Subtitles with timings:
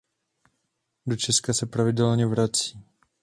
[1.07, 2.79] Do Česka se pravidelně vrací.